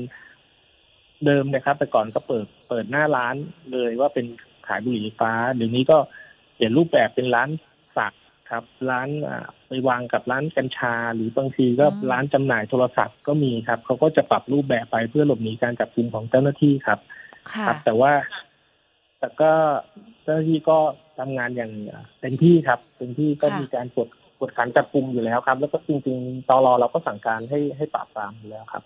[1.25, 3.35] เดิมนะครับ แต่ก่อนก็เปิดเปิดหน้าร้าน
[3.73, 4.27] เลยว่าเป็น
[4.67, 5.99] ขายบุหรี่ไฟฟ้าเดี๋ยวนี้ก็
[6.55, 7.49] เปลี่ยนรูปแบบเป็นร้าน
[8.51, 9.09] ครับ ร้าน
[9.69, 16.99] ไปวางกับร้านกัญชา หรือบางทีก็ร้านจำหน่ายโทรศัพท์ก็มีครับเขาก็จะปรับรูปแบบไปเพื่อหลบหนีการจับกุมของเจ้าหน้าที่ครับ
[17.53, 18.13] ครับ แต่ว่า
[19.19, 19.53] แต่ก็
[20.23, 20.79] เจ้าหน้าที่ก็
[21.19, 21.73] ทำงานอย่าง
[22.21, 24.09] เต็มที่ครับเต็มที่ก็มีการกด
[24.41, 28.83] กดขันจับกุมอยู่แล้วครับ แล้วก็จริงๆตอรอเราก็สั่งการให้ให้ปราบปรามอยู่แล้วครับ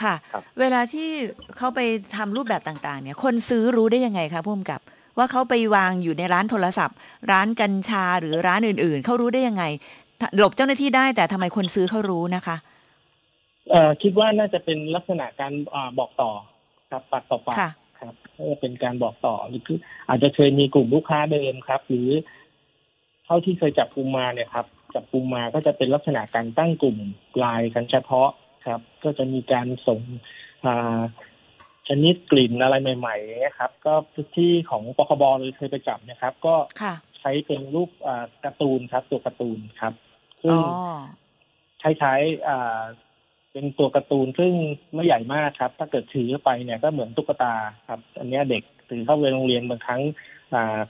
[0.00, 0.14] ค่ะ
[0.60, 1.08] เวลาที่
[1.56, 1.80] เขาไป
[2.16, 4.80] ทำรูปแบบต่าง ๆ เนี่ย คนซื้อรู้ได้ยังไงคะพุ่มกับ
[5.18, 6.96] ว่าเขาไปวางอยู่ในร้านโทรศัพท์
[7.30, 9.64] ร้านกัญชาหรือร้านอื่น ๆ เขารู้ได้ยังไง
[10.36, 12.56] หลบเจ้าหน้าที่ได้แต่ทำไมคนซื้อเขารู้นะคะ
[13.70, 16.30] เอ่อคิดว่าน่าจะเป็นลักษณะการอบอกต่อ
[16.90, 17.56] ครับปัดต่อปาก
[18.00, 22.08] ครับน่าจะเป็นการบอกต่อหรือคืออาจจะเคยมีกลุ่มลูกค้าเดิมครับ หรือ
[23.24, 26.96] เท่าที่เคยจับกลุ่มมาเนี่ยครับ จับกลุ่มมาก็จะเป็นลักษณะการตั้งกลุ่ม
[27.44, 28.30] ลายกันเฉพาะ
[28.66, 30.00] ครับ ก็จะมีการส่ง
[31.88, 33.94] ชนิดกลิ่นอะไรใหม่ๆครับ ก็
[34.36, 36.54] ที่ของปคบเลยเคยไปจับนะครับ ก็
[37.20, 37.90] ใช้เป็นรูป
[38.44, 39.92] การ์ตูนครับ ตัวการ์ตูนครับ
[40.42, 40.58] ซึ่ง
[41.80, 42.14] ใช้ใช้
[43.52, 44.52] เป็นตัวการ์ตูนซึ่ง
[44.94, 47.54] ไม่ใหญ่มากครับ ถ้าเกิดถือไปเนี่ยก็เหมือนตุ๊กตา
[47.88, 50.02] ครับ อันนี้เด็กถือเข้าไปโรงเรียนบางครั้ง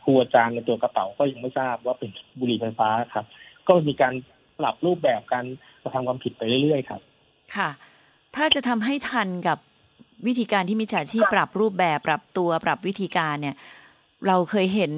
[0.02, 3.26] ครูอาจารย์ในตัวกระเป๋าก็ยังไม่ทราบว่าเป็นบุหรี่ไฟฟ้าครับ
[3.68, 4.14] ก็มีการ
[4.58, 5.46] ปรับรูปแบบการ
[5.82, 7.00] กระทำความผิดไปเรื่อยๆ ครับ
[7.56, 7.70] ค่ะ
[8.36, 9.58] ถ้าจะทำให้ทันกับ
[10.26, 13.56] วิธีการที่มิจฉาชีพปรับรูปแบบปรับตัวปรับวิธีการเนี่ย
[14.26, 14.92] เราเคยเห็น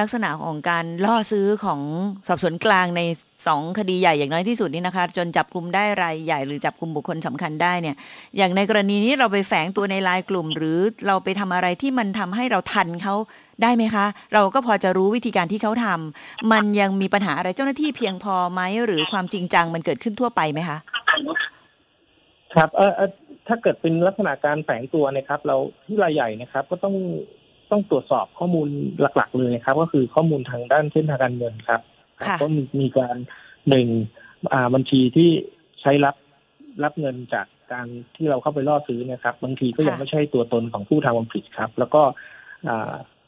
[0.00, 1.80] ลักษณะของการล่อซื้อของ
[2.28, 3.02] สอบสวนกลางใน
[3.46, 7.96] สองคดีใหญ่อย่างน้อยที่สุดนี่นะคะ จนจับกลุ่มได้รายใหญ่หรือจับกลุ่มบุคคลสำคัญได้เนี่ย
[8.36, 13.14] อย่างในกรณีนี้เราไปแฝงตัวในลายกลุ่ม หรือเราไปทำอะไรที่มันทำให้เราทันเขา
[13.62, 20.78] ได้ไหมคะ เราก็พอจะรู้วิธีการที่เขาทำมันยังมีปัญหาอะไรเจ้าหน้าที่เพียงพอไหมหรือความจริงจังมันเกิดขึ้นทั่วไปไหมคะ
[22.54, 22.92] ครับเออ
[23.48, 26.94] ถ้าเกิดเป็นลักษณะการแฝงตัวนะครับ เราที่รายใหญ่นะครับ ก็ต้อง
[27.70, 28.68] ต้องตรวจสอบข้อมูล
[29.16, 31.80] หลัก ๆ เลยครับ ก็คือข้อมูลทางด้านเส้นทางการเงินครับ
[32.40, 33.16] ก็มีมีการ
[33.68, 33.88] หนึ่ง
[34.74, 35.30] บัญชีที่
[35.80, 36.16] ใช้รับ
[36.84, 42.02] รับเงินจากการที่เราเข้าไปล่อซื้อนะครับ บางทีก็ยังไม่ใช่ตัวตนของผู้ทำความผิดครับ แล้วก็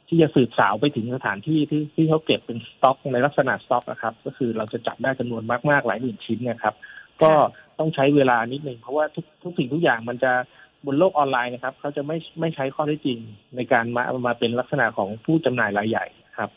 [0.08, 6.74] ที่จะสืบสาวไปถึงสถานที่ที่ที่เขาเก็บเป็นสต็อกในลักษณะสต็อกนะครับ ก็คือเราจะจับได้จำนวนมากๆหลายหมื่นชิ้นนะครับ
[7.22, 7.32] ก็
[7.78, 10.32] ต้องใช้เวลานิดนึงเพราะว่าทุกทุกสิ่งทุกอย่างมันจะ
[10.86, 13.18] บนโลกออนไลน์นะครับเขาจะไม่ไม่ใช้ข้อเท็จจริง
[13.56, 16.06] ในการมามาเป็นลักษณะของผู้จำหน่ายรายใหญ่
[16.38, 16.50] ครับ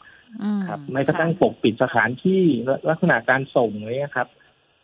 [0.68, 2.42] ครับไม่กระทั่งปกปิดสถานที่
[2.90, 4.28] ลักษณะการส่งเลยครับ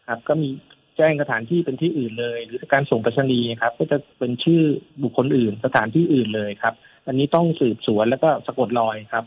[0.07, 0.49] ครับ ก็มี
[0.97, 4.61] แจ้งสถานที่เป็นที่อื่นเลย หรือการส่งไปรษณีย์ครับ ก็จะเป็นชื่อ
[5.03, 6.73] บุคคลอื่น สถานที่อื่นเลยครับ
[7.07, 9.25] อันนี้ต้องสืบสวนแล้วก็สะกดรอยครับ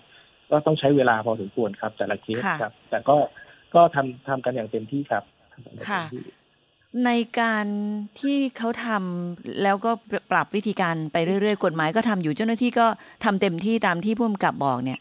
[0.51, 3.17] ก็ต้องใช้เวลาพอสมควรครับ แต่ละเคสครับ แต่ก็
[3.75, 5.25] ก็ทำทำกันอย่างเต็มที่ครับ
[5.89, 6.03] ค่ะ
[7.07, 7.67] ในการ
[8.21, 9.91] ที่เขาทำแล้วก็
[10.31, 12.87] ปรับวิธีการไปเรื่อยๆ กฎหมายก็ทำอยู่เจ้าหน้าที่ก็
[13.25, 14.99] ทำเต็มที่ตามที่ผู้กำกับบอกเนี่ย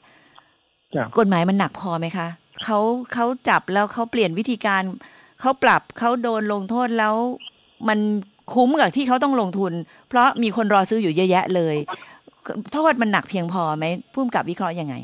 [1.19, 2.27] กฎหมายมันหนักพอไหมคะ
[2.63, 2.79] เขา
[3.13, 4.81] เขาจับแล้วเขาเปลี่ยนวิธีการ
[5.41, 7.15] เขาปรับเขาโดนลงโทษแล้ว
[7.87, 7.99] มัน
[8.53, 9.73] คุ้มกับที่เขาต้องลงทุน
[10.09, 11.75] เพราะมีคนรอซื้ออยู่เยอะแยะเลย
[12.73, 14.95] โทษมันหนักเพียงพอไหมผู้กำกับวิเคราะห์ยังไง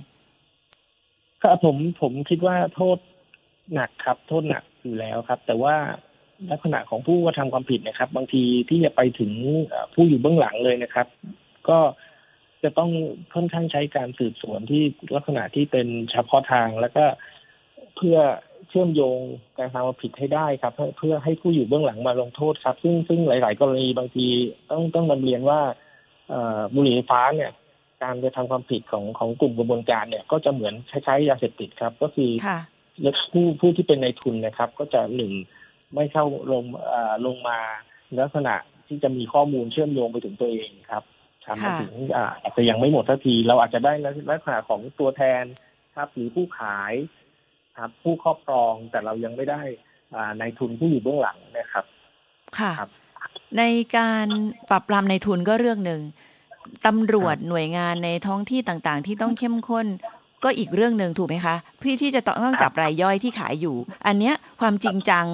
[1.44, 2.98] ครับผมผมคิดว่าโทษ
[3.74, 5.76] หนักครับ โทษหนักอยู่แล้วครับ แต่ว่า
[6.52, 9.32] ลักษณะของผู้กระทำความผิดนะครับ บางทีที่จะไปถึง
[9.94, 11.08] ผู้อยู่เบื้องหลังเลยนะครับ
[11.70, 11.80] ก็
[12.64, 12.92] จะต้อง
[13.34, 14.84] ค่อนข้างใช้การสืบสวนที่
[15.16, 17.06] ลักษณะที่เป็นเฉพาะทางแล้วก็
[17.96, 18.18] เพื่อ
[18.70, 19.20] เชื่อมโยง
[19.58, 24.26] การทำความผิดให้ได้ครับ เพื่อเพื่อให้ผู้อยู่เบื้องหลังมาลงโทษครับ ซึ่งซึ่งหลาย ๆ กรณีบางที
[24.72, 25.60] ต้องต้องนำเรียนว่า
[26.76, 27.52] บุหรี่ไฟฟ้าเนี่ย
[28.04, 32.30] การกระทำความผิดของของกลุ่มกระบวนการเนี่ย ก็จะเหมือนคล้ายๆยาเสพติดครับ ก็คือ
[33.32, 35.32] ผู้ผู้ที่เป็นในทุนนะครับ ก็จะหนึ่ง
[35.96, 36.64] ไม่เข้าลง
[37.26, 37.60] ลงมา
[38.22, 38.56] ลักษณะ
[38.88, 41.04] ที่จะมีข้อมูลเชื่อมโยงไปถึงตัวเองครับ
[41.46, 41.94] ทำมาถึง
[42.44, 43.94] อาจจะยังไม่หมดทันที เราอาจจะได้
[44.32, 45.44] ลักษณะของตัวแทน
[45.96, 46.94] ครับหรือผู้ขาย
[47.80, 49.62] ครับ ผู้ครอบครองแต่เรายังไม่ได้
[50.40, 51.86] ในทุนผู้อยู่เบื้องหลังนะครับ
[52.60, 52.72] ค่ะ
[53.58, 53.64] ใน
[53.98, 54.28] การ
[54.70, 56.02] ปรับปรามในทุนก็เรื่องหนึ่ง
[56.86, 59.88] ตำรวจหน่วยงานในท้องที่ต่างๆ ที่ต้องเข้มข้น
[60.44, 63.76] ก็อีกเรื่องหนึ่งถูกไหมคะพี่ที่จะต้องจับรายย่อยที่ขายอยู่
[64.08, 65.26] อันเนี้ยความจริงจัง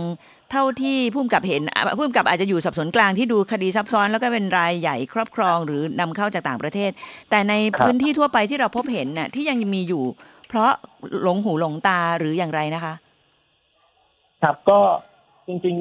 [0.51, 1.61] เท่าที่พุ่มกับเห็น
[1.97, 6.91] พุ่มกับอาจจะอยู่สับสนกลางที่ดูคดีซับซ้อน แล้วก็เป็นรายใหญ่ครอบครองหรือนำเข้าจากต่างประเทศ
[7.29, 10.03] แต่ในพื้นที่ทั่วไปที่เราพบเห็นน่ะที่ยังมีอยู่
[10.47, 10.71] เพราะ
[11.23, 12.93] หลงหูหลงตาหรืออย่างไรนะคะ
[14.41, 14.79] ครับก็
[15.47, 15.75] จริง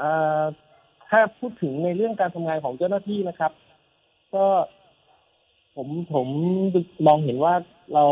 [0.00, 3.52] ๆถ้าพูดถึงในเรื่องการทำงานของเจ้าหน้าที่นะครับ
[4.34, 4.46] ก็
[5.76, 6.26] ผมผม
[7.06, 7.54] มองเห็นว่า
[7.94, 8.04] เรา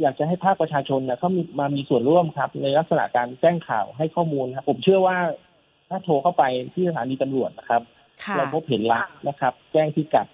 [0.00, 5.16] อยากจะให้ภาคประชาชนเนี่ยเขามีมามีส่วนร่วมครับ ในลักษณะการแจ้งข่าวให้ข้อมูลครับ ผมเชื่อว่า
[5.90, 7.82] ถ้าโทรเข้าไปที่สถานีตำรวจนะครับ
[8.36, 10.26] เราพบเห็นละนะครับ แจ้งที่กัด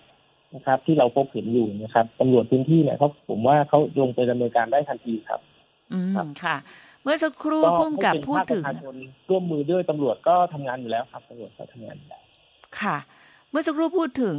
[0.55, 5.41] นะครับ ที่เราพบเห็นอยู่นะครับตำรวจพื้นที่เนี่ยเขาผมว่าเขาลงไปดำเนินการได้ทันทีครับ
[5.93, 6.57] อืมค่ะ
[7.03, 8.95] เมื่อสักครู่พุ่มกับพูดถึงประชาชน
[9.31, 12.23] ร่วมมือด้วยตำรวจก็ทำงานอยู่แล้วครับตำรวจก็ทำงานอยู่แล้ว
[12.81, 12.97] ค่ะ
[13.51, 14.39] เมื่อสักครู่พูดถึง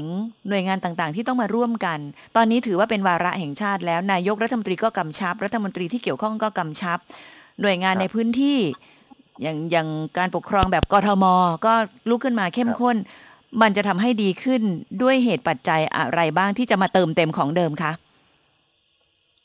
[0.50, 2.00] หน่วยงานต่างๆ ที่ต้องมาร่วมกัน
[2.36, 6.98] ตอนนี้ถือว่าเป็นวาระแห่งชาติแล้วนายกรัฐมนตรีก็กำชับ รัฐมนตรีที่เกี่ยวข้องก็กำชับ
[7.62, 8.58] หน่วยงานในพื้นที่
[9.42, 11.26] อย่างอย่างการปกครองแบบกทม
[11.66, 11.74] ก็
[12.10, 12.98] ลุกขึ้นมาเข้มข้น
[13.62, 14.62] มันจะทำให้ดีขึ้น
[15.02, 17.92] ด้วยเหตุปัจจัยอะไรบ้างที่จะมาเติมเต็มของเดิมคะ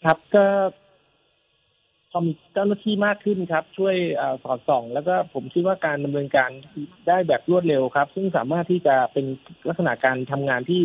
[0.04, 0.44] ครับก็
[2.16, 3.96] พอมีเจ้าหน้าที่มากขึ้นครับ ช่วย
[4.42, 6.50] สอดส่อง แล้วก็ผมคิดว่าการดำเนินการ
[7.08, 9.26] ได้แบบรวดเร็วครับ ซึ่งสามารถที่จะเป็น
[9.68, 10.82] ลักษณะการทำงานที่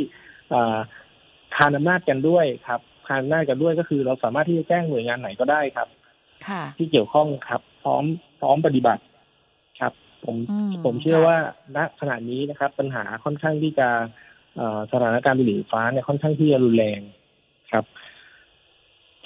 [1.56, 5.88] ทานอำนาจกันด้วยครับทานอำนาจกันด้วยก็คือเราสามารถที่จะแจ้งหน่วยงานไหนก็ได้ครับ
[6.78, 8.04] ที่เกี่ยวข้องครับ พร้อม
[8.39, 9.04] พร้อมปฏิบัติ
[9.80, 9.94] ครับ
[10.26, 10.36] ผม
[10.86, 11.38] ผมเชื่อว่า
[11.76, 13.88] ณขณะนี้นะครับ ปัญหาค่อนข้างที่จะ
[14.92, 17.19] สถานการณ์บุหรี่ฟ้าเนี่ยค่อนข้างที่จะรุนแรงครับ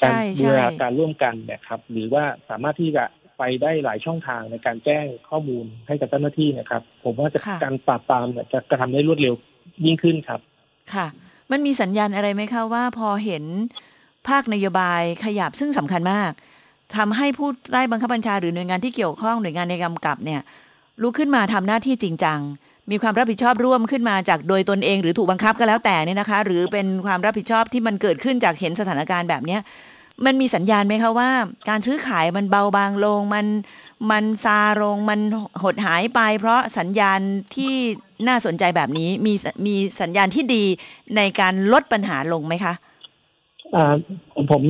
[0.02, 3.04] การบูรณาการร่วมกันเนี่ยครับ หรือว่าสามารถที่จะ
[3.38, 9.34] ไปได้หลายช่องทางในการแจ้งข้อมูลให้กับเจ้าหน้าที่นะครับ ผมว่าจะการปราบปรามเนี่ยจะกระทำได้รวดเร็ว
[9.86, 10.40] ยิ่งขึ้นครับ
[10.94, 11.08] ค่ะ
[11.52, 13.44] มันมีสัญญาณอะไรไหมคะว่าพอเห็น
[14.28, 16.32] ภาคนโยบายขยับซึ่งสำคัญมาก
[16.98, 20.42] ทำให้ผู้ใต้บังคับบัญชาหรือหน่วยงานที่เกี่ยวข้องหน่วยงานในกำกับเนี่ย
[21.02, 22.40] ลุกขึ้นมาทำหน้าที่จริงจัง
[22.92, 29.62] มีความรับผิดชอบร่วมขึ้นมาจากโดยตนเอง หรือถูกบังคับก็แล้วแต่เนี่ยนะคะ หรือเป็นความรับผิดชอบที่มันเกิดขึ้นจากเห็นสถานการณ์แบบเนี้ย
[30.26, 31.30] มันมีสัญญาณไหมคะว่า
[31.70, 33.46] การซื้อขายมันเบาบางลง มัน
[34.12, 35.20] มันซาลงมัน
[35.64, 37.20] หดหายไป เพราะสัญญาณ
[37.56, 37.74] ที่
[38.28, 39.34] น่าสนใจแบบนี้มี
[39.66, 40.64] มีสัญญาณที่ดี
[41.18, 42.74] ในการลดปัญหาลงไหมคะ
[43.76, 43.96] อ่า
[44.52, 44.64] ผม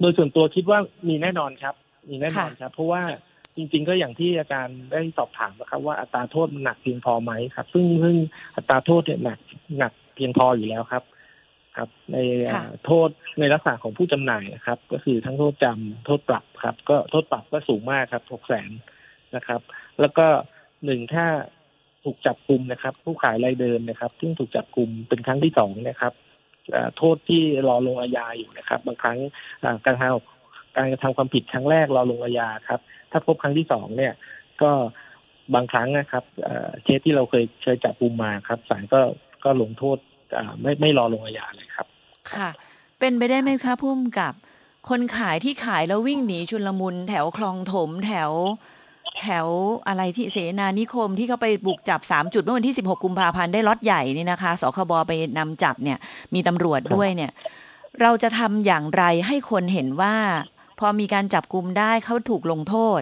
[0.00, 0.78] โดยส่วนตัวคิดว่า
[1.08, 1.74] มีแน่นอนครับ
[2.08, 3.02] มีแน่นอนครับ เพราะว่า
[3.58, 8.16] จริงๆก็อย่างที่อาจารย์ได้สอบถามนะครับ ว่าอัตราโทษมันหนักเพียงพอไหมครับ ซึ่งซึ่ง
[8.56, 9.38] อัตราโทษเนี่ยหนัก
[9.78, 11.04] หนักเพียงพออยู่แล้วครับ
[11.76, 12.18] ครับ ใน
[12.84, 13.08] โทษ
[13.40, 18.70] ในลักษณะของผู้จำหน่ายนะครับ ก็คือทั้งโทษจำโทษปรับครับ ก็โทษปรับก็สูงมากครับหกแสน
[19.36, 19.60] นะครับ
[20.00, 20.26] แล้วก็
[20.84, 21.26] หนึ่งถ้า
[22.04, 26.12] ถูกจับกลุ่มนะครับ ผู้ขายรายเดิมนะครับ ซึ่งถูกจับกลุ่มเป็นครั้งที่สองนะครับ
[26.96, 29.18] โทษที่รอลงอาญาอยู่นะครับ บางครั้ง
[29.84, 34.14] การทำการกระทำความผิดครั้งแรกรอลงอาญาครับ ถ้าพบครั้งที่สองเนี่ย
[34.62, 34.70] ก็
[35.54, 36.24] บางครั้งนะครับ
[36.84, 39.00] เคสที่เราเคยเคยจับกลุ่มมาครับศาลก็
[39.44, 39.98] ก็ลงโทษ
[40.62, 41.86] ไม่ไม่รอลงอาญาเลยครับ
[42.34, 42.50] ค่ะ
[42.98, 44.32] เป็นไปได้ไหมคะพุ่มกับ
[44.88, 48.32] คนขายที่ขายแล้ววิ่งหนีชุนลมุนแถวคลองถมแถว
[49.20, 49.48] แถว
[49.88, 55.98] อะไรที่เสนานิคมที่เขาไปบุกจับ3จุดเมื่อวันที่16กุมภาพันธ์ได้ล็อตใหญ่นี่นะคะสคบไปนำจับเนี่ย
[56.34, 57.32] มีตำรวจด้วยเนี่ย
[58.02, 60.14] เราจะทำอย่างไรให้คนเห็นว่า
[60.78, 63.00] พอมีการจับกลุ่มได้เขาถูกลงโทษ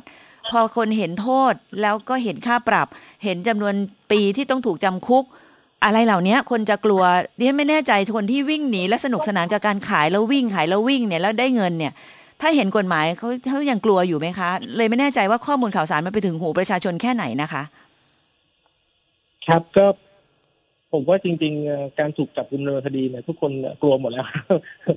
[0.52, 2.88] พอคนเห็นโทษแล้วก็เห็นค่าปรับ
[3.24, 3.74] เห็นจำนวน
[4.10, 5.24] ปีที่ต้องถูกจำคุก
[5.84, 7.02] อะไรเหล่านี้คนจะกลัว
[7.38, 11.92] เรียนไม่แน่ใจคนที่วิ่งหนีและสนุกสนานกับการขายแล้ววิ่งขายแล้ววิ่งเนี่ยแล้วได้เงินเนี่ย
[12.40, 17.62] ถ้าเห็นกฎหมายเขาเขายังกลัวอยู่ไหมคะ เลยไม่แน่ใจว่าข้อมูลข่าวสารมันไปถึงหูประชาชนแค่ไหนนะคะ
[19.46, 19.86] ครับก็
[20.92, 24.26] ผมว่าจริง ๆ การถูกจับกุมเนินคดีเนี่ยทุกคนกลัวหมดแล้ว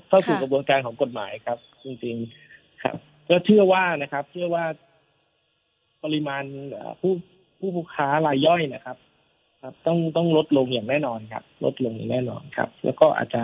[0.08, 2.49] เข้าสู่กระบวนการของกฎหมายครับ จริงๆ
[2.84, 2.98] ครับ
[3.30, 4.66] ก็เชื่อว่านะครับ เชื่อว่า
[6.04, 6.44] ปริมาณ
[7.02, 7.14] ผู้
[7.60, 8.98] ผู้ผู้ค้ารายย่อยนะครับ
[9.62, 13.42] ครับ ต้องต้องลดลงอย่างแน่นอนครับ ลดลงอย่างแน่นอนครับ แล้วก็อาจจะ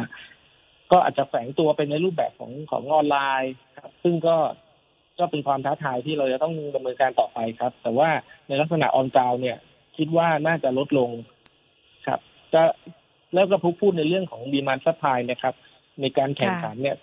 [0.91, 4.37] ก็อาจจะแฝงตัวเป็นในรูปแบบของของออนไลน์ครับ ซึ่งก็
[5.19, 8.09] ก็เป็นความท้าทายที่เราจะต้องดำเนินการต่อไปครับ แต่ว่า
[8.47, 9.57] ในลักษณะ on ground เนี่ย
[9.97, 11.09] คิดว่าน่าจะลดลง
[12.07, 12.19] ครับ
[12.53, 12.63] จะ
[13.33, 15.55] แล้วก็พูดในเรื่องของ demand supply นะครับ
[16.01, 16.97] ในการแข่งขันเนี่ย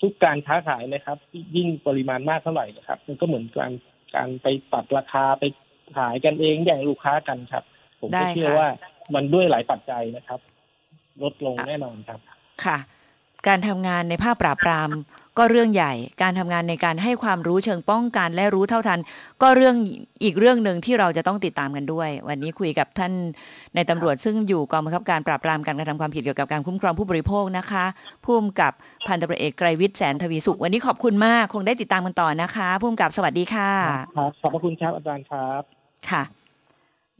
[0.00, 1.18] ทุกทุกการค้าขายนะครับ
[1.56, 3.72] ยิ่งปริมาณมากเท่าไหร่นะครับ มันก็เหมือนการ
[4.14, 5.44] การไปปรับราคาไป
[5.96, 7.64] ขายกันเองแย่งลูกค้ากันครับ
[8.00, 8.68] ผมก็เชื่อว่า
[9.14, 10.40] มันด้วยหลายปัจจัยนะครับ
[11.22, 12.20] ลดลงแน่นอนครับ
[12.64, 12.78] ค่ะ
[13.48, 14.90] การทำงานในภาคปราบปราม
[15.38, 19.00] ก็เรื่องใหญ่ การทำงานในการให้ความรู้เชิงป้องกันและรู้เท่าทัน
[19.42, 19.74] ก็เรื่อง
[20.24, 23.12] อีกเรื่องหนึ่งที่เราจะต้องติดตามกันด้วย วันนี้คุยกับท่าน
[23.74, 27.84] ในตำรวจซึ่งอยู่กองบังคับการปราบปรามการกระทำความผิดเกี่ยวกับการคุ้มครองผู้บริโภคนะคะ
[28.24, 28.72] ผู้กำกับ
[29.06, 33.70] พันตำรวจเอกไกรวิทย์แสนทวีสุข วันนี้ขอบคุณมากคงได้ติดตามกันต่อนะคะผู้กำกับสวัสดีค่ะ
[34.16, 35.62] ครับขอบพระคุณครับอาจารย์ครับ
[36.10, 36.22] ค่ะ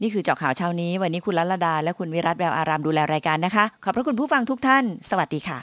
[0.01, 5.59] นี่คือเจาะข่าวเช้านี้ วันนี้คุณลัลดาและคุณวิรัตแววอารามดูแลรายการนะคะ ขอบพระคุณผู้ฟังทุกท่าน สวัสดีค่ะ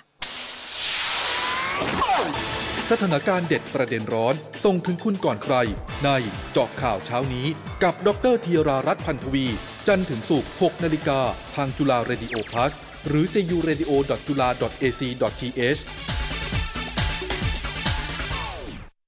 [2.91, 5.55] สถานการณ์เด็ดประเด็นร้อน ส่งถึงคุณก่อนใคร
[6.05, 6.11] ใน
[6.53, 7.47] เจาะข่าวเช้านี้
[7.83, 9.47] กับดรธีรารัตน์พันธวี
[9.89, 11.21] จันทร์ถึงศุกร์6นาฬิกา
[11.55, 12.75] ทางจุฬาเรดิโอพลัส
[13.09, 13.91] หรือ c u radio
[14.27, 14.49] จุฬา
[14.83, 15.01] ac
[15.57, 15.81] th